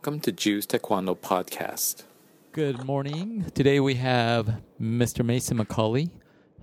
[0.00, 2.04] Welcome to Jews Taekwondo Podcast.
[2.52, 3.44] Good morning.
[3.54, 5.22] Today we have Mr.
[5.22, 6.08] Mason McCauley.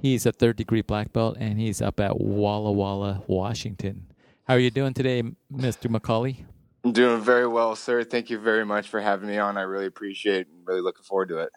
[0.01, 4.07] He's a third degree black belt and he's up at Walla Walla, Washington.
[4.45, 5.21] How are you doing today,
[5.53, 5.87] Mr.
[5.87, 6.45] McCauley?
[6.83, 8.03] I'm doing very well, sir.
[8.03, 9.55] Thank you very much for having me on.
[9.55, 10.47] I really appreciate it.
[10.65, 11.51] really looking forward to it.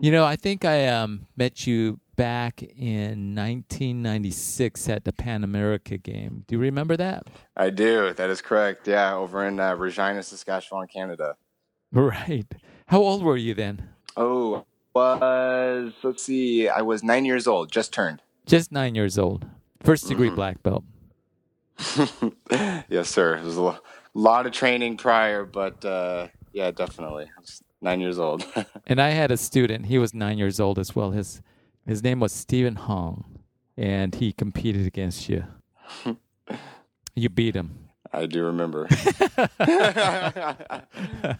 [0.00, 5.96] You know, I think I um, met you back in 1996 at the Pan America
[5.96, 6.42] game.
[6.48, 7.28] Do you remember that?
[7.56, 8.12] I do.
[8.12, 8.88] That is correct.
[8.88, 11.36] Yeah, over in uh, Regina, Saskatchewan, Canada.
[11.92, 12.52] Right.
[12.86, 13.88] How old were you then?
[14.16, 16.68] Oh, was let's see.
[16.68, 17.70] I was nine years old.
[17.70, 18.20] Just turned.
[18.46, 19.46] Just nine years old.
[19.84, 20.34] First degree mm-hmm.
[20.34, 20.84] black belt.
[22.90, 23.36] yes, sir.
[23.36, 23.78] It was a
[24.14, 27.30] lot of training prior, but uh, yeah, definitely.
[27.80, 28.44] nine years old.
[28.88, 29.86] and I had a student.
[29.86, 31.12] He was nine years old as well.
[31.12, 31.42] His
[31.88, 33.40] his name was Stephen Hong,
[33.76, 35.44] and he competed against you.
[37.14, 37.88] you beat him.
[38.12, 38.86] I do remember.
[38.90, 38.96] no,
[39.58, 41.34] I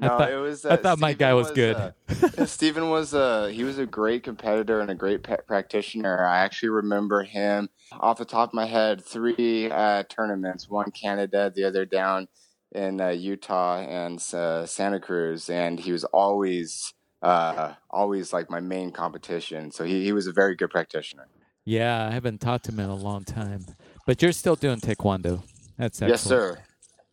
[0.00, 0.64] thought, it was.
[0.64, 1.76] Uh, I thought my guy was, was good.
[1.76, 6.26] uh, Stephen was uh, he was a great competitor and a great practitioner.
[6.26, 7.68] I actually remember him
[8.00, 10.68] off the top of my head three uh, tournaments.
[10.68, 12.28] One Canada, the other down
[12.72, 18.90] in uh, Utah and uh, Santa Cruz, and he was always always like my main
[18.90, 19.70] competition.
[19.70, 21.28] So he he was a very good practitioner.
[21.64, 23.64] Yeah, I haven't talked to him in a long time,
[24.06, 25.44] but you're still doing taekwondo.
[25.78, 26.10] That's excellent.
[26.10, 26.58] Yes, sir.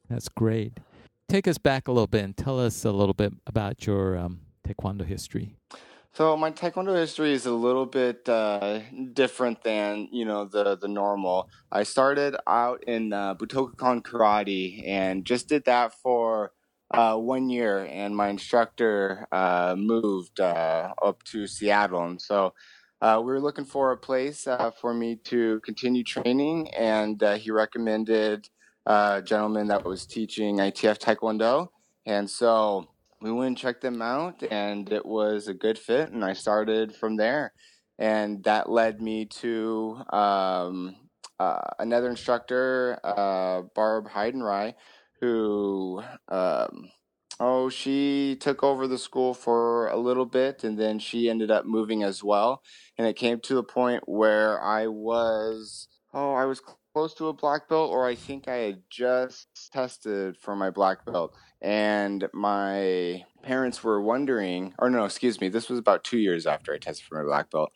[0.09, 0.79] That's great.
[1.27, 4.41] Take us back a little bit and tell us a little bit about your um,
[4.67, 5.55] taekwondo history.
[6.13, 8.79] So my taekwondo history is a little bit uh,
[9.13, 11.49] different than you know the the normal.
[11.71, 16.51] I started out in uh, Butokukan karate and just did that for
[16.91, 22.53] uh, one year, and my instructor uh, moved uh, up to Seattle, and so
[23.01, 27.35] uh, we were looking for a place uh, for me to continue training, and uh,
[27.35, 28.49] he recommended
[28.85, 31.69] a gentleman that was teaching ITF Taekwondo.
[32.05, 32.87] And so
[33.21, 36.09] we went and checked them out, and it was a good fit.
[36.09, 37.53] And I started from there.
[37.97, 40.95] And that led me to um,
[41.37, 44.73] another instructor, Barb Heidenreich,
[45.21, 46.03] who.
[46.27, 46.91] Um,
[47.39, 51.65] oh, she took over the school for a little bit and then she ended up
[51.65, 52.61] moving as well.
[52.97, 56.61] And it came to the point where I was, oh, I was
[56.93, 61.05] close to a black belt, or I think I had just tested for my black
[61.05, 61.35] belt.
[61.61, 66.73] And my parents were wondering, or no, excuse me, this was about two years after
[66.73, 67.71] I tested for my black belt.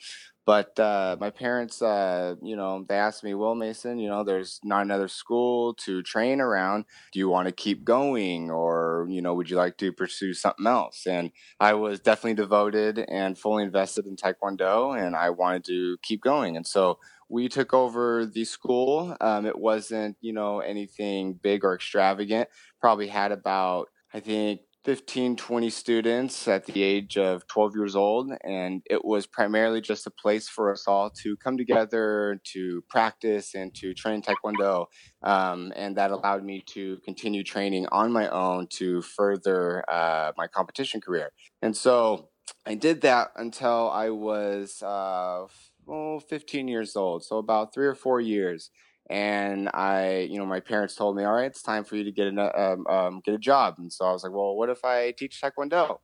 [0.45, 4.59] But uh, my parents, uh, you know, they asked me, well, Mason, you know, there's
[4.61, 6.83] not another school to train around.
[7.13, 10.67] Do you want to keep going or, you know, would you like to pursue something
[10.67, 11.07] else?
[11.07, 11.31] And
[11.61, 16.57] I was definitely devoted and fully invested in Taekwondo and I wanted to keep going.
[16.57, 16.99] And so
[17.29, 19.15] we took over the school.
[19.21, 22.49] Um, it wasn't, you know, anything big or extravagant.
[22.79, 28.31] Probably had about, I think, 15, 20 students at the age of 12 years old.
[28.43, 33.55] And it was primarily just a place for us all to come together, to practice,
[33.55, 34.87] and to train Taekwondo.
[35.21, 40.47] Um, and that allowed me to continue training on my own to further uh, my
[40.47, 41.31] competition career.
[41.61, 42.29] And so
[42.65, 45.45] I did that until I was uh,
[45.87, 47.23] oh, 15 years old.
[47.23, 48.69] So about three or four years
[49.09, 52.11] and I, you know, my parents told me, all right, it's time for you to
[52.11, 53.75] get a um, um, get a job.
[53.77, 55.97] And so I was like, well, what if I teach Taekwondo?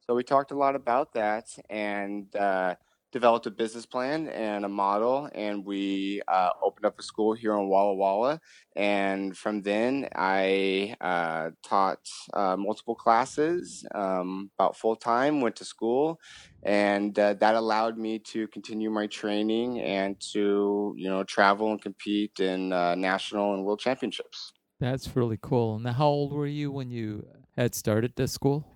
[0.00, 2.74] So we talked a lot about that and uh,
[3.14, 7.54] developed a business plan and a model, and we uh, opened up a school here
[7.54, 8.40] in Walla Walla.
[8.74, 12.04] And from then, I uh, taught
[12.34, 16.18] uh, multiple classes um, about full time, went to school,
[16.64, 21.80] and uh, that allowed me to continue my training and to you know travel and
[21.80, 24.52] compete in uh, national and world championships.
[24.80, 25.78] That's really cool.
[25.78, 28.73] Now, how old were you when you had started the school?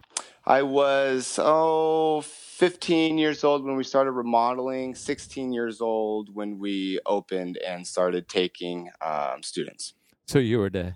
[0.48, 6.98] I was oh 15 years old when we started remodeling, 16 years old when we
[7.04, 9.92] opened and started taking um, students.
[10.26, 10.94] So you were the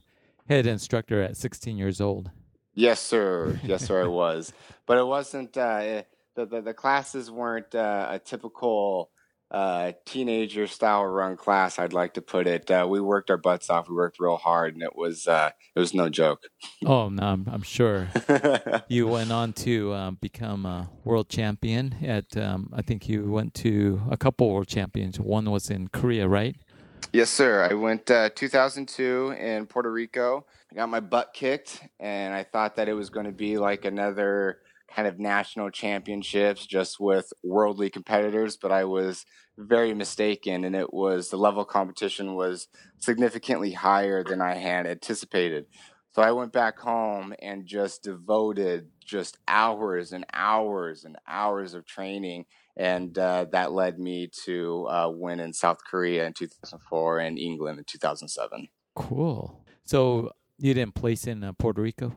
[0.49, 2.31] head instructor at 16 years old.
[2.73, 3.61] Yes, sir.
[3.63, 4.05] Yes, sir.
[4.05, 4.55] I was,
[4.87, 5.55] but it wasn't.
[5.55, 9.11] Uh, the, the, the classes weren't uh, a typical
[9.53, 11.79] uh, teenager style run class.
[11.79, 12.71] I'd like to put it.
[12.71, 13.89] Uh, we worked our butts off.
[13.89, 16.45] We worked real hard, and it was uh, it was no joke.
[16.87, 18.09] Oh no, I'm, I'm sure.
[18.89, 21.95] you went on to um, become a world champion.
[22.03, 25.21] At um, I think you went to a couple world champions.
[25.21, 26.57] One was in Korea, right?
[27.13, 27.69] Yes, sir.
[27.71, 30.47] I went uh, 2002 in Puerto Rico.
[30.71, 33.85] I got my butt kicked, and I thought that it was going to be like
[33.85, 34.61] another
[34.95, 39.25] kind of national championships just with worldly competitors, but I was
[39.59, 42.69] very mistaken, and it was the level of competition was
[42.99, 45.67] significantly higher than I had anticipated.
[46.15, 51.87] So I went back home and just devoted just hours and hours and hours of
[51.87, 52.45] training.
[52.77, 57.79] And uh, that led me to uh, win in South Korea in 2004 and England
[57.79, 58.69] in 2007.
[58.95, 59.65] Cool.
[59.85, 62.15] So you didn't place in uh, Puerto Rico?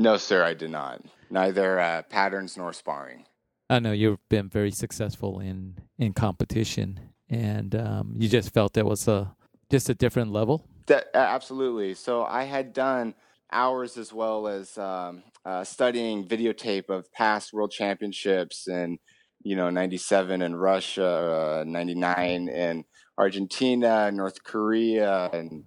[0.00, 1.02] No, sir, I did not.
[1.28, 3.26] Neither uh, patterns nor sparring.
[3.68, 6.98] I know you've been very successful in in competition,
[7.28, 9.36] and um, you just felt that was a
[9.70, 10.64] just a different level.
[10.86, 11.92] That, absolutely.
[11.92, 13.14] So I had done
[13.52, 18.98] hours as well as um, uh, studying videotape of past world championships and
[19.42, 22.84] you know 97 in russia uh, 99 in
[23.18, 25.64] argentina north korea and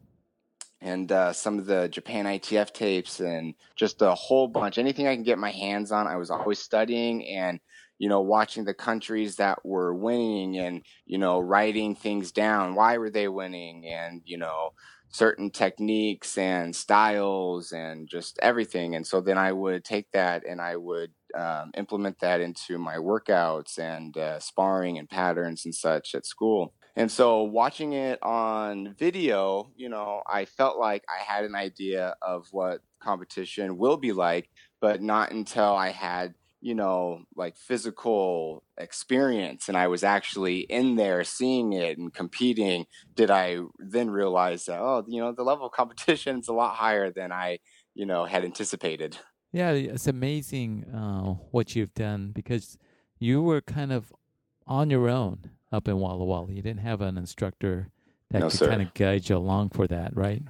[0.83, 5.15] and uh, some of the japan itf tapes and just a whole bunch anything i
[5.15, 7.59] can get my hands on i was always studying and
[7.97, 12.97] you know watching the countries that were winning and you know writing things down why
[12.97, 14.71] were they winning and you know
[15.13, 18.95] certain techniques and styles and just everything.
[18.95, 22.95] And so then I would take that and I would um, implement that into my
[22.95, 26.73] workouts and uh, sparring and patterns and such at school.
[26.95, 32.15] And so watching it on video, you know, I felt like I had an idea
[32.21, 34.49] of what competition will be like,
[34.79, 40.95] but not until I had you know, like physical experience and I was actually in
[40.95, 42.85] there seeing it and competing,
[43.15, 46.75] did I then realize that, oh, you know, the level of competition is a lot
[46.75, 47.59] higher than I,
[47.93, 49.17] you know, had anticipated.
[49.51, 52.77] Yeah, it's amazing uh, what you've done because
[53.19, 54.13] you were kind of
[54.65, 56.51] on your own up in Walla Walla.
[56.51, 57.89] You didn't have an instructor
[58.31, 58.67] that no, could sir.
[58.69, 60.41] kind of guide you along for that, right?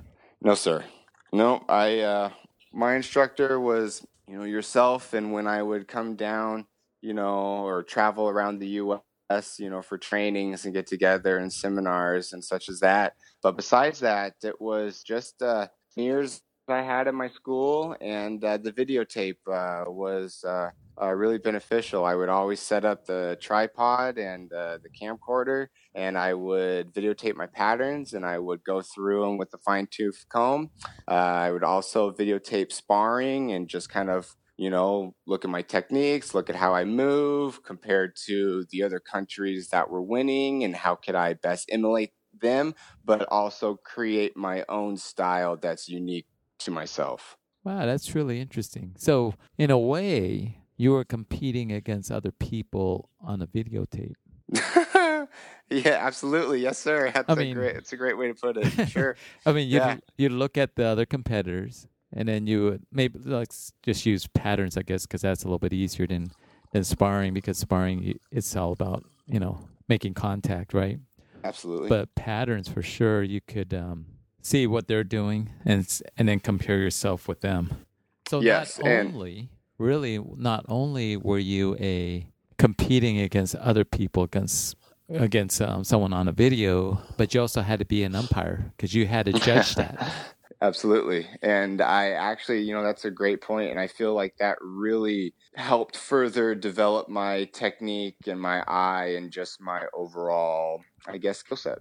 [0.41, 0.83] No, sir.
[1.31, 2.29] No, I, uh,
[2.73, 6.65] my instructor was you know yourself and when i would come down
[7.01, 8.81] you know or travel around the
[9.29, 13.55] us you know for trainings and get together and seminars and such as that but
[13.55, 18.71] besides that it was just uh years i had in my school and uh, the
[18.71, 20.69] videotape uh, was uh,
[21.01, 22.05] uh, really beneficial.
[22.05, 27.35] I would always set up the tripod and uh, the camcorder and i would videotape
[27.35, 30.69] my patterns and i would go through them with a fine-tooth comb.
[31.07, 35.63] Uh, i would also videotape sparring and just kind of you know, look at my
[35.63, 40.75] techniques, look at how I move compared to the other countries that were winning, and
[40.75, 46.27] how could I best emulate them, but also create my own style that's unique
[46.65, 47.37] to myself.
[47.63, 48.93] Wow, that's really interesting.
[48.97, 54.15] So, in a way, you were competing against other people on a videotape.
[55.69, 56.59] yeah, absolutely.
[56.61, 57.11] Yes, sir.
[57.13, 57.75] That's I a mean- great.
[57.75, 58.89] It's a great way to put it.
[58.89, 59.15] Sure.
[59.45, 59.97] I mean, you Yeah.
[60.17, 64.77] you look at the other competitors, and then you would maybe let's just use patterns,
[64.77, 66.31] I guess, because that's a little bit easier than
[66.73, 67.33] than sparring.
[67.33, 70.99] Because sparring, it's all about you know making contact, right?
[71.45, 71.89] absolutely.
[71.89, 74.05] But patterns, for sure, you could um,
[74.43, 75.87] see what they're doing, and
[76.17, 77.85] and then compare yourself with them.
[78.27, 79.49] So Yes, not only
[79.79, 84.75] really, not only were you a competing against other people against
[85.09, 88.93] against um, someone on a video, but you also had to be an umpire because
[88.93, 90.13] you had to judge that.
[90.61, 91.27] Absolutely.
[91.41, 93.69] And I actually, you know, that's a great point.
[93.69, 99.29] And I feel like that really helped further develop my technique and my eye and
[99.29, 101.79] just my overall, I guess, skill set.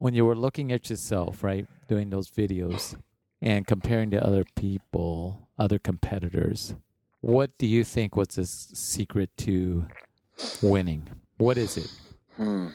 [0.00, 2.96] When you were looking at yourself, right, doing those videos
[3.40, 6.74] and comparing to other people, other competitors,
[7.20, 9.86] what do you think was the secret to
[10.62, 11.06] winning?
[11.36, 11.92] What is it?
[12.36, 12.68] Hmm.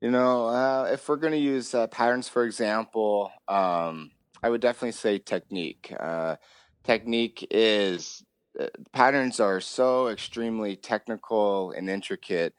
[0.00, 4.10] You know, uh, if we're going to use uh, patterns, for example, um,
[4.42, 5.92] I would definitely say technique.
[5.98, 6.36] Uh,
[6.82, 8.24] technique is
[8.58, 12.54] uh, patterns are so extremely technical and intricate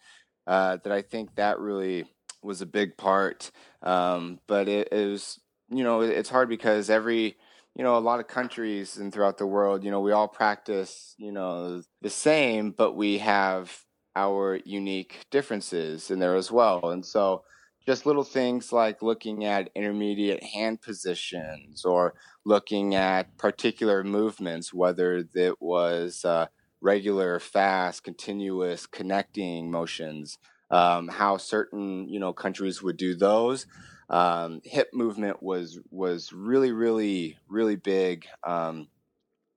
[0.45, 2.05] uh, that I think that really
[2.45, 3.51] was a big part.
[3.81, 7.37] Um, but it, it was, you know, it- it's hard because every,
[7.75, 11.15] you know, a lot of countries and throughout the world, you know, we all practice,
[11.17, 13.83] you know, the same, but we have
[14.15, 16.89] our unique differences in there as well.
[16.91, 17.43] And so
[17.85, 25.23] just little things like looking at intermediate hand positions or looking at particular movements, whether
[25.35, 26.47] it was uh,
[26.81, 30.37] regular, fast, continuous connecting motions,
[30.75, 33.65] um, how certain you know countries would do those.
[34.09, 38.87] Um, hip movement was was really really really big um,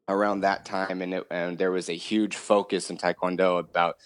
[0.09, 3.97] around that time, and it, and there was a huge focus in Taekwondo about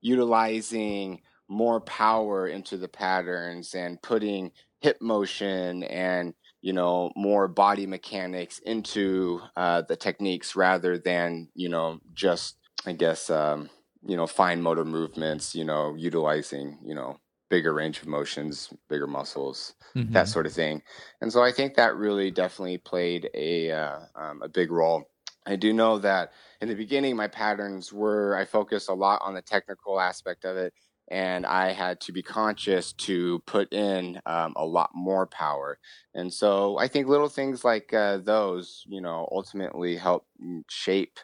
[0.00, 7.86] utilizing more power into the patterns and putting hip motion and you know more body
[7.86, 13.68] mechanics into uh, the techniques rather than you know just I guess um,
[14.04, 15.54] you know fine motor movements.
[15.54, 20.12] You know utilizing you know bigger range of motions, bigger muscles, Mhm.
[20.14, 20.82] that sort of thing.
[21.20, 25.10] And so I think that really definitely played a uh, um, a big role.
[25.44, 29.34] I do know that in the beginning, my patterns were I focused a lot on
[29.34, 30.72] the technical aspect of it,
[31.08, 35.78] and I had to be conscious to put in um, a lot more power.
[36.14, 41.18] And so I think little things like uh, those, you know, ultimately help mm, shape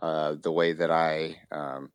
[0.00, 1.90] uh, the way that I um,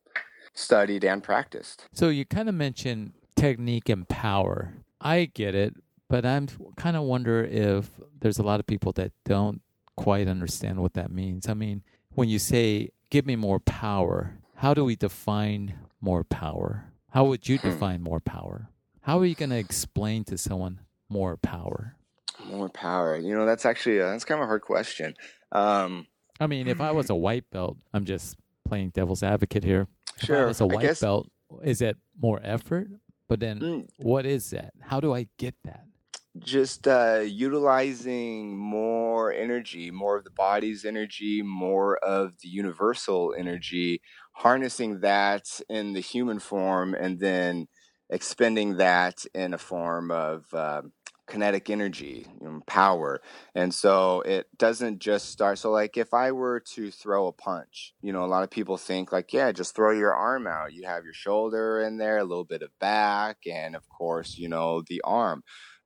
[0.54, 1.86] studied and practiced.
[1.92, 4.74] So you kind of mentioned technique and power.
[5.00, 5.74] I get it,
[6.08, 9.60] but I'm kind of wonder if there's a lot of people that don't
[9.96, 11.48] quite understand what that means.
[11.48, 11.82] I mean,
[12.14, 16.84] when you say give me more power, how do we define more power?
[17.10, 17.68] How would you Hmm.
[17.70, 18.68] define more power?
[19.02, 21.94] How are you going to explain to someone more power?
[22.44, 25.14] More power, you know, that's actually a, that's kind of a hard question.
[25.52, 26.06] Um,
[26.40, 29.88] I mean, if I was a white belt, I'm just playing devil's advocate here.
[30.18, 30.36] Sure.
[30.36, 31.28] If I was a white belt,
[31.62, 32.88] is it more effort?
[33.28, 33.88] But then Mm.
[33.98, 34.72] what is that?
[34.80, 35.84] How do I get that?
[36.38, 44.00] just uh, utilizing more energy, more of the body's energy, more of the universal energy,
[44.32, 47.66] harnessing that in the human form, and then
[48.10, 50.82] expending that in a form of uh,
[51.26, 52.26] kinetic energy,
[52.66, 53.20] power.
[53.54, 55.58] And so it doesn't just start.
[55.58, 58.76] So, like, if I were to throw a punch, you know, a lot of people
[58.76, 60.72] think, like, yeah, just throw your arm out.
[60.72, 64.48] You have your shoulder in there, a little bit of back, and of course, you
[64.48, 65.42] know, the arm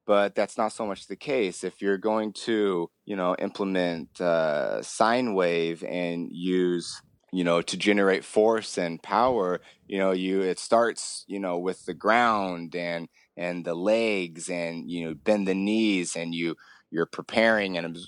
[0.07, 4.83] but that's not so much the case if you're going to you know implement uh,
[4.83, 7.01] sine wave and use
[7.33, 11.85] you know to generate force and power you know you it starts you know with
[11.85, 16.57] the ground and and the legs and you know bend the knees and you
[16.91, 17.99] you're preparing and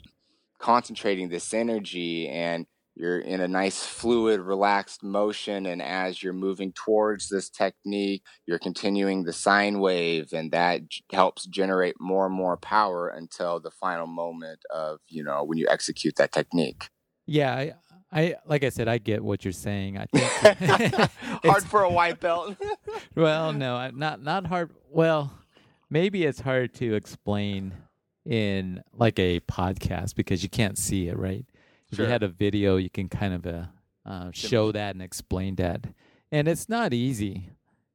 [0.59, 6.73] concentrating this energy and you're in a nice fluid relaxed motion and as you're moving
[6.73, 12.57] towards this technique you're continuing the sine wave and that helps generate more and more
[12.57, 16.89] power until the final moment of you know when you execute that technique.
[17.27, 17.75] Yeah,
[18.13, 19.97] I, like I said, I get what you're saying.
[19.97, 21.11] I think
[21.45, 22.57] hard for a white belt
[23.15, 24.71] well, no, not not hard.
[24.91, 25.33] Well,
[25.89, 27.73] maybe it's hard to explain
[28.27, 31.47] in like a podcast because you can't see it, right?
[31.91, 33.65] If you had a video, you can kind of uh,
[34.07, 35.87] uh, show that and explain that,
[36.31, 37.51] and it's not easy.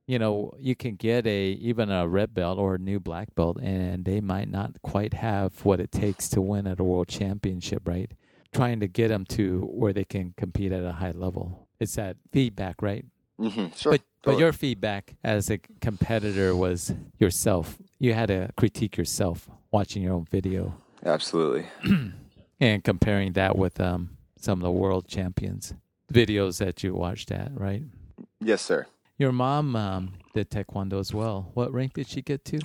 [0.05, 3.57] You know, you can get a even a red belt or a new black belt,
[3.61, 7.87] and they might not quite have what it takes to win at a world championship,
[7.87, 8.11] right?
[8.53, 11.67] Trying to get them to where they can compete at a high level.
[11.79, 13.05] It's that feedback, right?
[13.39, 17.77] hmm sure But but your feedback as a competitor was yourself.
[17.99, 20.75] You had to critique yourself watching your own video
[21.05, 21.67] absolutely
[22.59, 25.73] and comparing that with um, some of the world champions
[26.11, 27.83] videos that you watched at, right?
[28.41, 28.87] yes sir
[29.17, 31.51] Your mom um, did taekwondo as well.
[31.53, 32.59] What rank did she get to?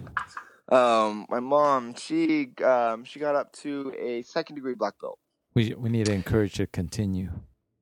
[0.70, 5.18] um my mom she um she got up to a second degree black belt
[5.54, 7.30] We we need to encourage her to continue.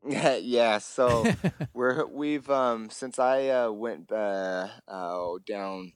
[0.08, 1.26] yeah yeah so
[1.74, 5.92] we're we've um since I uh, went uh, uh down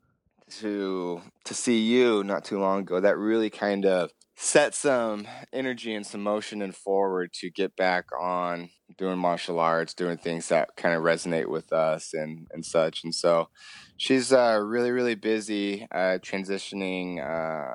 [0.60, 5.94] to to see you not too long ago that really kind of set some energy
[5.94, 10.68] and some motion and forward to get back on doing martial arts doing things that
[10.76, 13.48] kind of resonate with us and and such and so
[13.96, 17.74] she's uh really really busy uh transitioning uh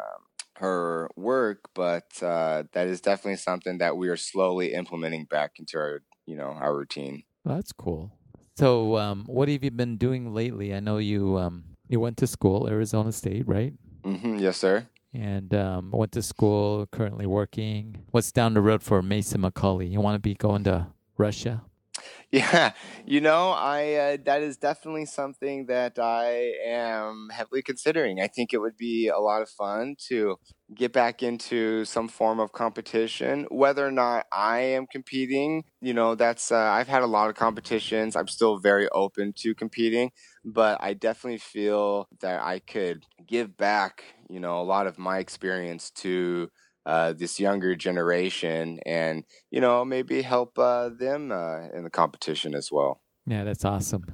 [0.59, 5.77] her work but uh that is definitely something that we are slowly implementing back into
[5.77, 8.11] our you know our routine Well, that's cool.
[8.57, 10.75] So, um, what have you been doing lately?
[10.75, 13.73] I know you um, you went to school, Arizona State, right?
[14.03, 18.03] hmm yes sir and um, went to school, currently working.
[18.11, 19.89] What's down the road for Mason McCauley?
[19.89, 20.87] You want to be going to
[21.17, 21.63] Russia?
[22.31, 22.73] Yeah,
[23.05, 28.21] you know, I uh, that is definitely something that I am heavily considering.
[28.21, 30.37] I think it would be a lot of fun to
[30.75, 33.47] get back into some form of competition.
[33.49, 37.35] Whether or not I am competing, you know, that's uh, I've had a lot of
[37.35, 38.15] competitions.
[38.15, 40.11] I'm still very open to competing,
[40.45, 45.17] but I definitely feel that I could give back, you know, a lot of my
[45.17, 46.49] experience to
[46.85, 52.55] uh, this younger generation and you know maybe help uh, them uh, in the competition
[52.55, 54.05] as well Yeah, that's awesome.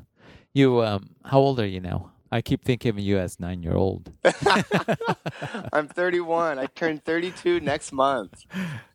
[0.54, 2.12] You, um, how old are you now?
[2.32, 4.12] I keep thinking of you as nine year old.
[5.74, 8.44] i'm 31 i turn 32 next month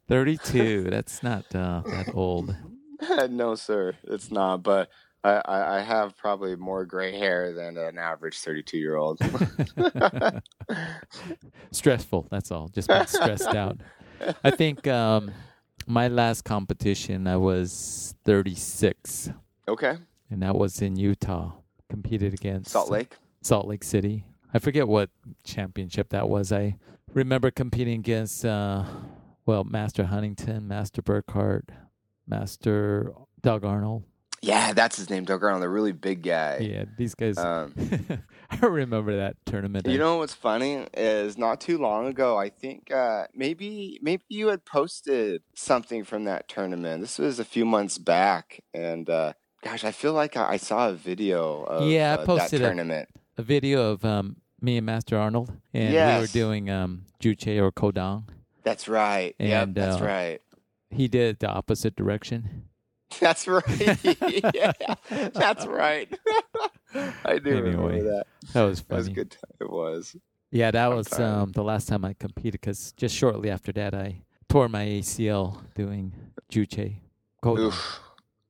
[0.09, 0.91] 32.
[0.91, 2.57] That's not uh, that old.
[3.31, 4.91] no sir it's not but
[5.23, 9.19] I, I, have probably more gray hair than an average 32 year old
[11.73, 12.29] Stressful.
[12.31, 12.69] That's all.
[12.69, 13.79] Just been stressed out.
[14.43, 15.31] I think um,
[15.87, 19.31] my last competition, I was 36,
[19.69, 19.99] okay
[20.31, 21.53] and that was in Utah.
[21.89, 24.25] Competed against salt lake Salt Lake City.
[24.55, 25.11] I forget what
[25.43, 26.53] championship that was.
[26.53, 26.77] I
[27.12, 28.85] remember competing against, uh,
[29.45, 31.71] well, Master Huntington, Master Burkhart,
[32.29, 33.12] Master
[33.43, 34.05] Doug Arnold.
[34.42, 36.59] Yeah, that's his name, Doug Arnold, the really big guy.
[36.61, 37.37] Yeah, these guys.
[37.37, 37.75] Um,
[38.50, 39.87] I remember that tournament.
[39.87, 44.49] You know what's funny is not too long ago, I think uh, maybe maybe you
[44.49, 47.02] had posted something from that tournament.
[47.02, 50.88] This was a few months back, and uh, gosh, I feel like I, I saw
[50.88, 53.09] a video of Yeah, I uh, posted that a- tournament.
[53.37, 57.70] a video of um, me and Master Arnold, and we were doing um, Juche or
[57.70, 58.25] Kodang.
[58.62, 59.35] That's right.
[59.38, 60.42] yep, And, that's uh, right.
[60.90, 62.64] He did it the opposite direction.
[63.21, 64.05] That's right.
[64.55, 64.73] yeah,
[65.33, 66.09] that's right.
[67.25, 68.26] I do Anyway, remember that.
[68.52, 68.88] That was funny.
[68.88, 69.31] That was a good.
[69.33, 69.50] Time.
[69.61, 70.17] It was.
[70.50, 74.23] Yeah, that was um, the last time I competed because just shortly after that I
[74.49, 76.12] tore my ACL doing
[76.50, 76.97] Juche,
[77.47, 78.00] Oof.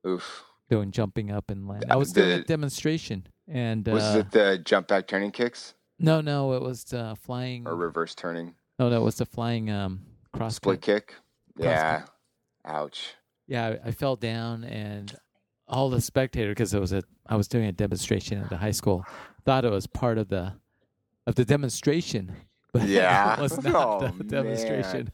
[0.07, 0.45] Oof.
[0.69, 1.85] doing jumping up and land.
[1.91, 6.23] I was doing a demonstration, and uh, Was it the jump back turning kicks no,
[6.23, 7.69] no, it was uh, flying.
[7.69, 10.01] or reverse turning No, no, it was the flying um,
[10.33, 11.15] cross split kick?
[11.57, 12.03] Cross Yeah.
[12.65, 13.15] Ouch.
[13.51, 15.15] Yeah, I, I fell down and
[15.69, 18.71] all the spectators because it was a I was doing a demonstration at the high
[18.71, 19.05] school
[19.45, 20.55] thought it was part of the
[21.27, 22.33] of the demonstration,
[22.73, 23.35] but Yeah?
[23.35, 25.13] it was not Oh, the demonstration.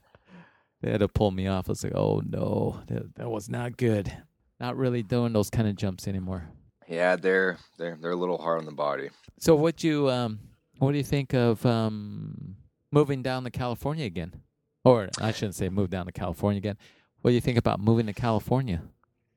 [0.82, 1.68] They had to pull me off.
[1.68, 4.12] I was like, oh no, that, that was not good.
[4.60, 6.48] Not really doing those kind of jumps anymore.
[6.88, 9.08] Yeah, they're they're they're a little hard on the body.
[9.40, 10.38] So what you um
[10.78, 12.56] what do you think of um
[12.92, 14.42] moving down to California again?
[14.84, 16.76] Or I shouldn't say move down to California again.
[17.26, 18.82] What do you think about moving to California?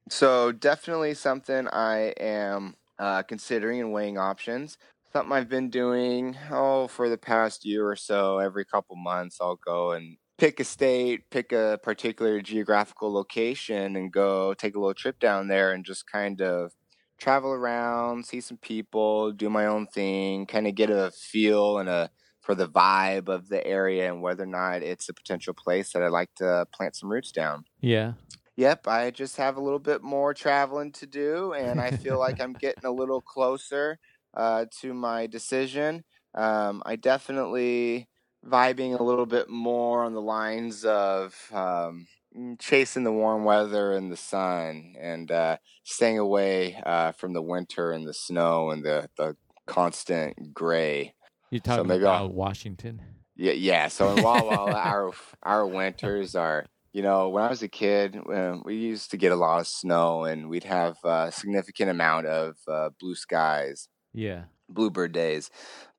[0.09, 4.77] So definitely something I am uh, considering and weighing options.
[5.11, 8.37] Something I've been doing oh for the past year or so.
[8.37, 14.13] Every couple months, I'll go and pick a state, pick a particular geographical location, and
[14.13, 16.73] go take a little trip down there and just kind of
[17.17, 21.89] travel around, see some people, do my own thing, kind of get a feel and
[21.89, 22.11] a
[22.49, 26.01] for the vibe of the area and whether or not it's a potential place that
[26.01, 27.63] I'd like to plant some roots down.
[27.79, 28.13] Yeah.
[28.55, 32.41] Yep, I just have a little bit more traveling to do, and I feel like
[32.41, 33.99] I'm getting a little closer
[34.33, 36.03] uh, to my decision.
[36.33, 38.09] Um, I definitely
[38.43, 43.93] vibing a little bit more on the lines of um, mm, chasing the warm weather
[43.93, 48.83] and the sun, and uh, staying away uh, from the winter and the snow and
[48.83, 51.13] the the constant gray.
[51.51, 53.01] You're talking maybe about I'll- Washington.
[53.35, 53.87] Yeah, yeah.
[53.87, 55.11] So in Walla our
[55.43, 59.31] our winters are, you know, when I was a kid, uh, we used to get
[59.31, 64.43] a lot of snow, and we'd have a significant amount of uh, blue skies, Yeah.
[64.67, 65.49] bluebird days.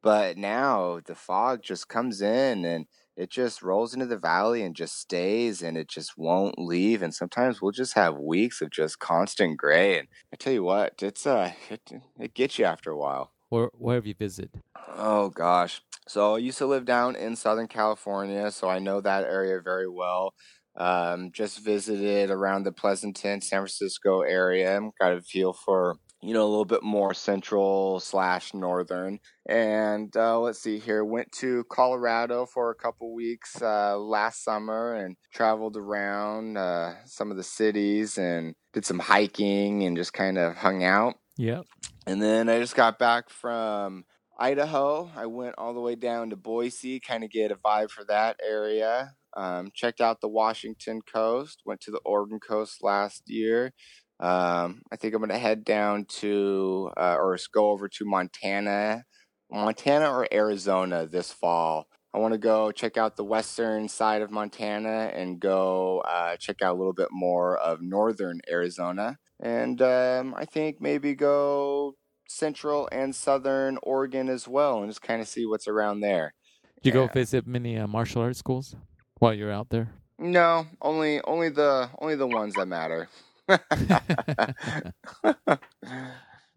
[0.02, 2.84] But now the fog just comes in, and
[3.16, 7.00] it just rolls into the valley and just stays, and it just won't leave.
[7.02, 9.98] And sometimes we'll just have weeks of just constant gray.
[9.98, 11.80] And I tell you what, it's uh, it,
[12.18, 13.32] it gets you after a while.
[13.50, 14.62] Where where have you visited?
[14.96, 15.82] Oh gosh.
[16.06, 19.88] So I used to live down in Southern California, so I know that area very
[19.88, 20.34] well.
[20.76, 24.80] Um, just visited around the Pleasanton, San Francisco area.
[25.00, 29.18] Got a feel for you know a little bit more central slash northern.
[29.48, 31.04] And uh, let's see here.
[31.04, 37.32] Went to Colorado for a couple weeks uh, last summer and traveled around uh, some
[37.32, 41.16] of the cities and did some hiking and just kind of hung out.
[41.40, 41.64] Yep.
[42.06, 44.04] And then I just got back from
[44.38, 45.10] Idaho.
[45.16, 48.38] I went all the way down to Boise, kind of get a vibe for that
[48.46, 49.14] area.
[49.34, 53.72] Um, checked out the Washington coast, went to the Oregon coast last year.
[54.18, 59.04] Um, I think I'm going to head down to uh, or go over to Montana,
[59.50, 61.86] Montana or Arizona this fall.
[62.12, 66.60] I want to go check out the western side of Montana and go uh, check
[66.60, 69.16] out a little bit more of northern Arizona.
[69.40, 71.94] And um, I think maybe go
[72.28, 76.34] central and southern Oregon as well and just kind of see what's around there.
[76.82, 78.76] Did you go visit many uh, martial arts schools
[79.18, 79.90] while you're out there?
[80.18, 83.08] No, only only the only the ones that matter.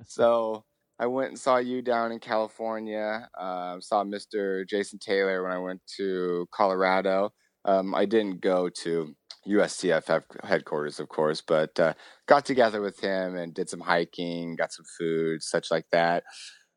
[0.06, 0.65] so
[1.00, 3.30] I went and saw you down in California.
[3.38, 4.67] Um, saw Mr.
[4.67, 7.32] Jason Taylor when I went to Colorado.
[7.65, 9.15] Um, I didn't go to
[9.47, 11.93] USTF headquarters, of course, but uh,
[12.28, 16.23] got together with him and did some hiking, got some food, such like that.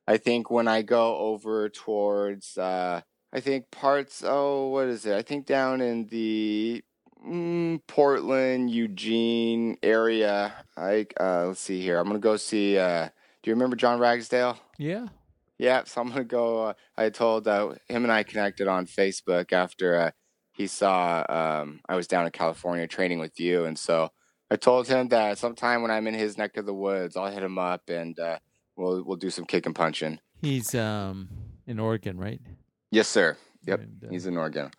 [0.08, 3.00] I think when I go over towards, uh,
[3.32, 4.22] I think parts.
[4.24, 5.14] Oh, what is it?
[5.14, 6.82] I think down in the
[7.26, 10.54] mm, Portland, Eugene area.
[10.76, 11.98] I uh, let's see here.
[11.98, 12.78] I'm gonna go see.
[12.78, 13.08] Uh,
[13.42, 14.58] do you remember John Ragsdale?
[14.78, 15.06] Yeah.
[15.58, 16.66] Yeah, so I'm gonna go.
[16.66, 20.10] Uh, I told uh, him and I connected on Facebook after uh,
[20.56, 24.10] he saw um, I was down in California training with you, and so
[24.50, 27.42] I told him that sometime when I'm in his neck of the woods, I'll hit
[27.42, 28.38] him up and uh,
[28.76, 30.18] we'll we'll do some kick and punching.
[30.40, 31.28] He's um
[31.66, 32.40] in Oregon, right?
[32.90, 33.36] Yes, sir.
[33.66, 34.70] Yep, And, uh, he's in Oregon.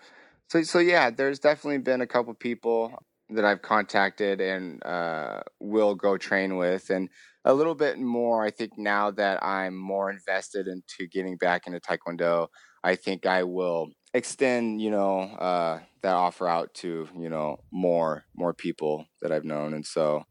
[0.49, 2.97] So so yeah, there's definitely been a couple people
[3.29, 7.09] that I've contacted and uh, will go train with, and
[7.45, 8.43] a little bit more.
[8.43, 12.47] I think now that I'm more invested into getting back into Taekwondo,
[12.83, 18.23] I think I will extend you know uh, that offer out to you know more
[18.35, 20.23] more people that I've known, and so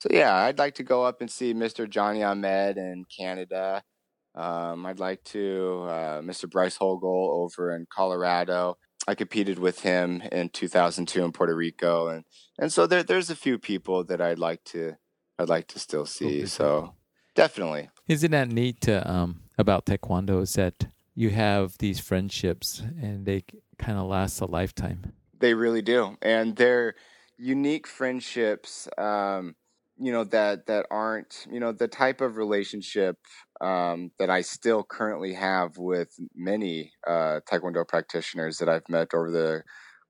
[0.00, 1.88] so yeah, I'd like to go up and see Mr.
[1.88, 3.82] Johnny Ahmed in Canada.
[4.34, 6.48] Um, I'd like to uh, Mr.
[6.48, 8.78] Bryce Hogel over in Colorado.
[9.06, 12.24] I competed with him in 2002 in Puerto Rico, and
[12.58, 14.96] and so there there's a few people that I'd like to
[15.38, 16.46] I'd like to still see.
[16.46, 16.94] So
[17.34, 23.26] definitely, Isn't that neat to, um, about Taekwondo is that you have these friendships and
[23.26, 23.44] they
[23.78, 25.12] kind of last a lifetime.
[25.38, 26.94] They really do, and they're
[27.38, 28.88] unique friendships.
[28.98, 29.54] Um,
[30.00, 33.16] you know that that aren't you know the type of relationship
[33.60, 39.30] um, that I still currently have with many uh, Taekwondo practitioners that I've met over
[39.30, 39.62] the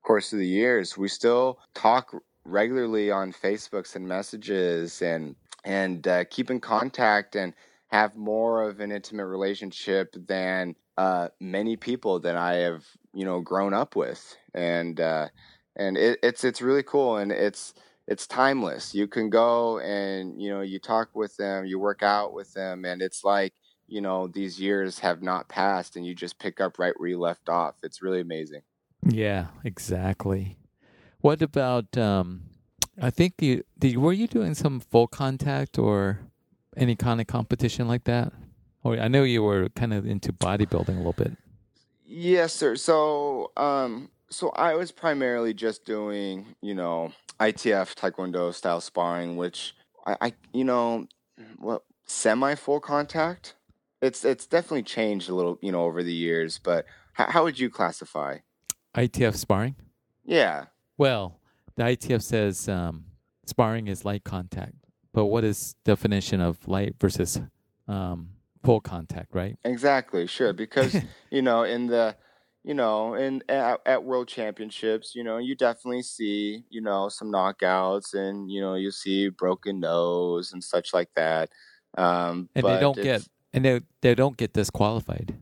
[0.03, 0.97] course of the years.
[0.97, 5.35] We still talk regularly on Facebooks and messages, and
[5.65, 7.53] and uh, keep in contact and
[7.91, 13.41] have more of an intimate relationship than uh, many people that I have you know
[13.41, 15.29] grown up with, and uh,
[15.75, 17.73] and it, it's it's really cool, and it's
[18.07, 18.93] it's timeless.
[18.93, 22.85] You can go and you know you talk with them, you work out with them,
[22.85, 23.53] and it's like
[23.87, 27.19] you know these years have not passed, and you just pick up right where you
[27.19, 27.75] left off.
[27.81, 28.61] It's really amazing.
[29.03, 30.57] Yeah, exactly.
[31.21, 31.97] What about?
[31.97, 32.43] Um,
[33.01, 33.97] I think you did.
[33.97, 36.19] Were you doing some full contact or
[36.77, 38.33] any kind of competition like that?
[38.83, 41.33] Or I know you were kind of into bodybuilding a little bit.
[42.05, 42.75] Yes, sir.
[42.75, 49.75] So, um, so I was primarily just doing, you know, ITF Taekwondo style sparring, which
[50.05, 51.07] I, I you know,
[51.57, 53.55] what semi full contact.
[54.01, 56.59] It's it's definitely changed a little, you know, over the years.
[56.61, 58.39] But how, how would you classify?
[58.95, 59.75] ITF sparring.
[60.25, 60.65] Yeah,
[60.97, 61.39] Well,
[61.75, 63.05] the ITF says um,
[63.45, 64.75] sparring is light contact,
[65.13, 67.41] but what is definition of light versus
[67.87, 68.29] um,
[68.63, 69.33] full contact?
[69.33, 69.57] Right?
[69.63, 70.27] exactly.
[70.27, 70.95] Sure, because
[71.29, 72.15] you know, in the
[72.63, 77.31] you know, in at, at world championships, you know, you definitely see, you know, some
[77.31, 81.49] knockouts and you know, you see broken nose and such like that.
[81.97, 85.33] Um, And but they don't get and they they don't get disqualified.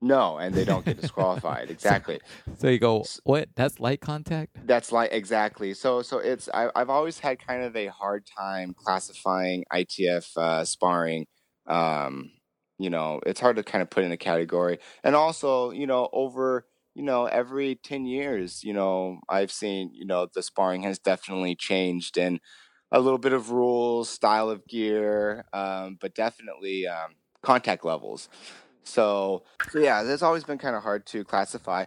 [0.00, 1.70] no, and they don't get disqualified.
[1.76, 2.20] exactly.
[2.56, 3.48] So you go, what?
[3.54, 4.56] That's light contact?
[4.66, 5.74] That's light, exactly.
[5.74, 10.64] So so it's I, I've always had kind of a hard time classifying ITF uh,
[10.64, 11.26] sparring.
[11.66, 12.30] Um,
[12.80, 14.78] you know, it's hard to kind of put in a category.
[15.04, 20.06] And also, you know, over you know every ten years, you know, I've seen you
[20.06, 22.40] know the sparring has definitely changed and
[22.92, 28.28] a little bit of rules, style of gear, um, but definitely um, contact levels.
[28.82, 31.84] So, so yeah, that's always been kind of hard to classify.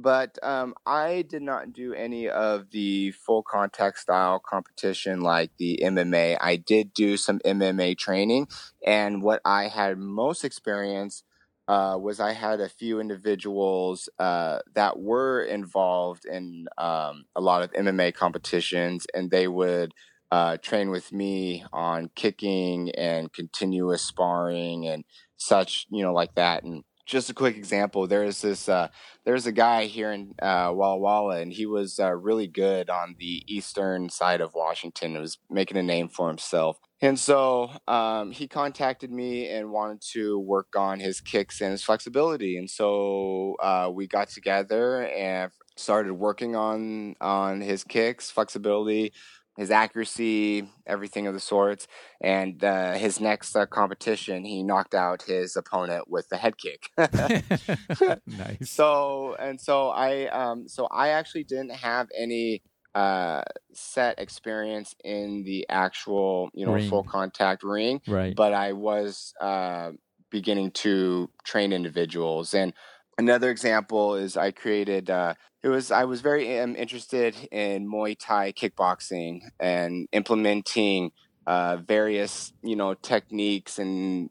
[0.00, 5.82] But um, I did not do any of the full contact style competition like the
[5.82, 6.36] MMA.
[6.40, 8.46] I did do some MMA training,
[8.86, 11.24] and what I had most experience
[11.66, 17.62] uh, was I had a few individuals uh, that were involved in um, a lot
[17.62, 19.92] of MMA competitions, and they would
[20.30, 25.04] uh, train with me on kicking and continuous sparring and
[25.36, 26.62] such, you know, like that.
[26.62, 28.88] And just a quick example, there's this, uh,
[29.24, 33.16] there's a guy here in uh, Walla Walla, and he was uh, really good on
[33.18, 35.12] the eastern side of Washington.
[35.12, 36.78] He was making a name for himself.
[37.00, 41.82] And so um, he contacted me and wanted to work on his kicks and his
[41.82, 42.58] flexibility.
[42.58, 49.12] And so uh, we got together and started working on on his kicks, flexibility,
[49.58, 51.86] his accuracy, everything of the sorts.
[52.20, 56.90] And uh, his next uh, competition, he knocked out his opponent with the head kick.
[58.26, 58.70] nice.
[58.70, 62.62] so and so I um so I actually didn't have any
[62.94, 63.42] uh
[63.74, 66.88] set experience in the actual you know Ring.
[66.88, 68.34] full contact ring right.
[68.34, 69.90] but I was uh,
[70.30, 72.54] beginning to train individuals.
[72.54, 72.72] And
[73.18, 75.10] another example is I created.
[75.10, 81.10] Uh, it was I was very um, interested in Muay Thai kickboxing and implementing
[81.46, 84.30] uh, various you know techniques and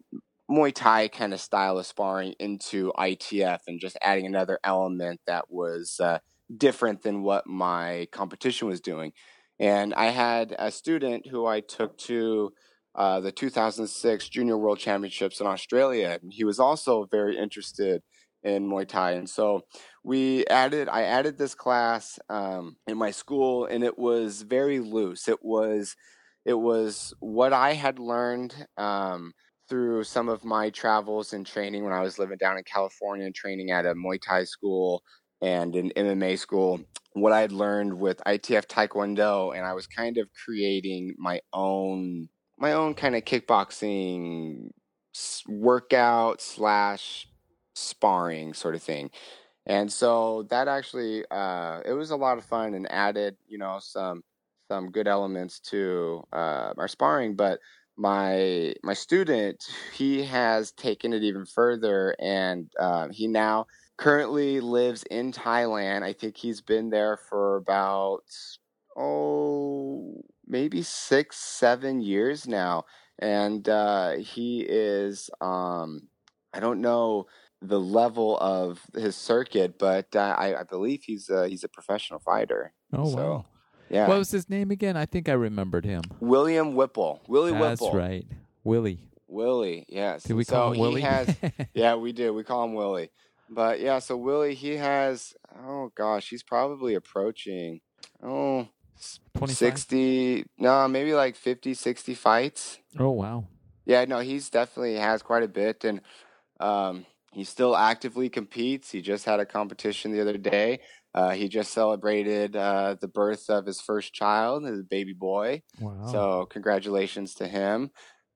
[0.49, 5.51] Muay Thai kind of style of sparring into ITF and just adding another element that
[5.51, 6.19] was uh,
[6.55, 9.11] different than what my competition was doing.
[9.59, 12.53] And I had a student who I took to
[12.95, 16.19] uh, the 2006 Junior World Championships in Australia.
[16.21, 18.03] And he was also very interested
[18.43, 19.61] in Muay Thai, and so
[20.03, 20.89] we added.
[20.89, 25.27] I added this class um, in my school, and it was very loose.
[25.27, 25.95] It was,
[26.45, 29.33] it was what I had learned um,
[29.69, 33.71] through some of my travels and training when I was living down in California, training
[33.71, 35.03] at a Muay Thai school
[35.41, 36.79] and an MMA school,
[37.13, 42.29] what I had learned with ITF Taekwondo, and I was kind of creating my own
[42.59, 44.69] my own kind of kickboxing
[45.47, 47.27] workout slash
[47.77, 49.09] sparring sort of thing.
[49.65, 53.79] And so that actually uh, it was a lot of fun and added, you know,
[53.81, 54.23] some
[54.69, 57.35] some good elements to uh, our sparring.
[57.35, 57.59] But
[57.97, 59.63] my my student,
[59.93, 66.03] he has taken it even further, and uh, he now currently lives in Thailand.
[66.03, 68.23] I think he's been there for about
[68.95, 72.85] oh maybe six seven years now,
[73.19, 76.07] and uh, he is um,
[76.53, 77.27] I don't know
[77.61, 82.19] the level of his circuit, but uh, I, I, believe he's a, he's a professional
[82.19, 82.73] fighter.
[82.93, 83.45] Oh so, wow!
[83.89, 84.07] Yeah.
[84.07, 84.95] What was his name again?
[84.97, 86.01] I think I remembered him.
[86.19, 87.21] William Whipple.
[87.27, 87.97] Willie That's Whipple.
[87.97, 88.25] That's right.
[88.63, 88.99] Willie.
[89.27, 89.85] Willie.
[89.87, 90.23] Yes.
[90.23, 91.01] Did we so call him Willie?
[91.01, 91.35] Has,
[91.73, 92.33] yeah, we do.
[92.33, 93.09] We call him Willie.
[93.49, 95.33] But yeah, so Willie, he has.
[95.65, 97.81] Oh gosh, he's probably approaching.
[98.23, 98.67] Oh.
[99.35, 99.55] 25?
[99.55, 103.45] 60 no maybe like 50 60 fights oh wow
[103.85, 106.01] yeah no he's definitely has quite a bit and
[106.59, 107.05] um
[107.37, 108.89] he still actively competes.
[108.89, 110.79] He just had a competition the other day.
[111.13, 115.61] Uh, he just celebrated uh, the birth of his first child, his baby boy.
[115.79, 116.07] Wow.
[116.11, 117.91] So congratulations to him.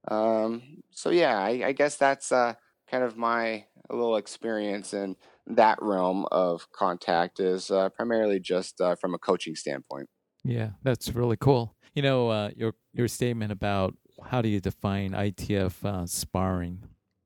[0.07, 2.53] Um, so yeah, I, I guess that's uh,
[2.91, 5.15] kind of my little experience in
[5.47, 10.07] that realm of contact is uh, primarily just uh, from a coaching standpoint.
[10.43, 11.75] Yeah, that's really cool.
[11.95, 16.83] You know, uh, your your statement about how do you define ITF sparring,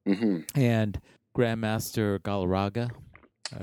[0.07, 0.39] mm-hmm.
[0.57, 1.01] and
[1.35, 2.91] Grandmaster Galarraga.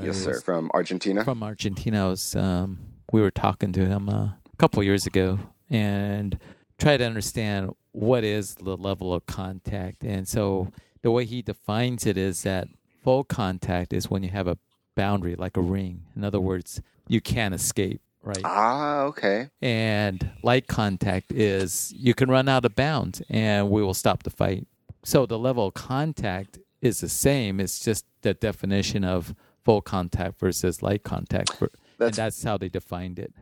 [0.01, 0.41] Yes, sir.
[0.41, 1.25] From Argentina.
[1.25, 2.09] From Argentina.
[2.09, 2.79] Was, um,
[3.13, 5.39] we were talking to him uh, a couple years ago
[5.71, 6.39] and
[6.79, 10.05] try to understand what is the level of contact.
[10.05, 10.69] And so
[11.03, 12.69] the way he defines it is that
[13.03, 14.59] full contact is when you have a
[14.95, 16.05] boundary, like a ring.
[16.15, 18.01] In other words, you can't escape.
[18.23, 18.41] Right.
[18.45, 19.51] Ah, okay.
[19.61, 24.31] And light contact is you can run out of bounds and we will stop the
[24.31, 24.67] fight.
[25.03, 27.61] So the level of contact is the same.
[27.61, 31.55] It's just the definition of full contact versus light contact.
[31.55, 33.33] For, that's, and that's how they defined it.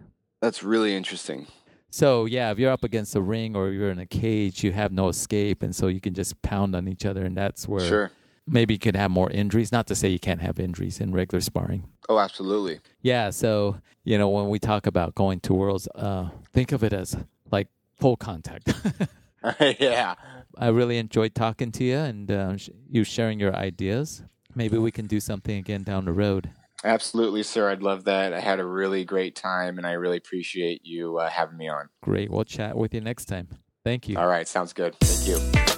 [0.41, 1.47] That's really interesting.
[1.91, 4.93] So yeah, if you're up against a ring or you're in a cage, you have
[4.93, 8.11] no escape, and so you can just pound on each other, and that's where sure.
[8.47, 9.73] maybe you could have more injuries.
[9.73, 11.89] Not to say you can't have injuries in regular sparring.
[12.09, 12.79] Oh, absolutely.
[13.03, 13.31] Yeah.
[13.31, 17.17] So you know, when we talk about going to worlds, uh, think of it as
[17.51, 17.67] like
[17.99, 18.73] full contact.
[19.79, 20.15] yeah.
[20.59, 22.57] I really enjoyed talking to you and uh,
[22.89, 24.23] you sharing your ideas.
[24.55, 26.51] Maybe we can do something again down the road.
[26.83, 27.71] Absolutely, sir.
[27.71, 28.33] I'd love that.
[28.33, 31.89] I had a really great time, and I really appreciate you uh, having me on.
[32.03, 32.31] Great.
[32.31, 33.49] We'll chat with you next time.
[33.85, 34.17] Thank you.
[34.19, 34.49] All right.
[34.49, 34.97] Sounds good.
[35.01, 35.70] Thank you.